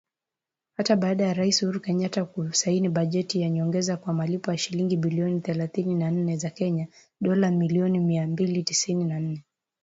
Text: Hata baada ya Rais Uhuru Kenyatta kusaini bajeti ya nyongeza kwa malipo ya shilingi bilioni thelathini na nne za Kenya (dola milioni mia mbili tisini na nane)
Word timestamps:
Hata 0.77 0.95
baada 0.95 1.23
ya 1.25 1.33
Rais 1.33 1.63
Uhuru 1.63 1.79
Kenyatta 1.79 2.25
kusaini 2.25 2.89
bajeti 2.89 3.41
ya 3.41 3.49
nyongeza 3.49 3.97
kwa 3.97 4.13
malipo 4.13 4.51
ya 4.51 4.57
shilingi 4.57 4.97
bilioni 4.97 5.41
thelathini 5.41 5.95
na 5.95 6.11
nne 6.11 6.37
za 6.37 6.49
Kenya 6.49 6.87
(dola 7.21 7.51
milioni 7.51 7.99
mia 7.99 8.27
mbili 8.27 8.63
tisini 8.63 9.03
na 9.05 9.13
nane) 9.19 9.43